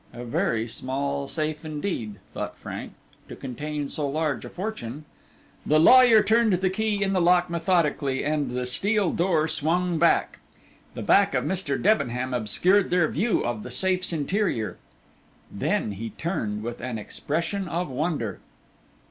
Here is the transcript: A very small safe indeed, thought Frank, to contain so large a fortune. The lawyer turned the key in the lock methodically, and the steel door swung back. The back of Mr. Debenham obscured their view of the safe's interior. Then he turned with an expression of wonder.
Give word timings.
A 0.13 0.23
very 0.25 0.67
small 0.67 1.27
safe 1.27 1.63
indeed, 1.63 2.15
thought 2.33 2.57
Frank, 2.57 2.93
to 3.29 3.35
contain 3.35 3.87
so 3.87 4.09
large 4.09 4.43
a 4.43 4.49
fortune. 4.49 5.05
The 5.63 5.79
lawyer 5.79 6.23
turned 6.23 6.53
the 6.53 6.71
key 6.71 7.03
in 7.03 7.13
the 7.13 7.21
lock 7.21 7.51
methodically, 7.51 8.25
and 8.25 8.49
the 8.49 8.65
steel 8.65 9.11
door 9.11 9.47
swung 9.47 9.99
back. 9.99 10.39
The 10.95 11.03
back 11.03 11.35
of 11.35 11.43
Mr. 11.45 11.79
Debenham 11.79 12.33
obscured 12.33 12.89
their 12.89 13.07
view 13.09 13.45
of 13.45 13.61
the 13.61 13.69
safe's 13.69 14.11
interior. 14.11 14.77
Then 15.51 15.91
he 15.91 16.09
turned 16.09 16.63
with 16.63 16.81
an 16.81 16.97
expression 16.97 17.67
of 17.67 17.87
wonder. 17.87 18.39